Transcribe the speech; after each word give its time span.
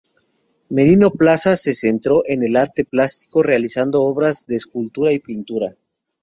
Marino 0.71 1.11
Plaza 1.11 1.55
se 1.55 1.75
centró 1.75 2.23
en 2.25 2.41
el 2.41 2.57
arte 2.57 2.85
plástico, 2.85 3.43
realizando 3.43 4.01
obras 4.01 4.43
de 4.47 4.55
escultura 4.55 5.11
y 5.13 5.19
pintura. 5.19 5.75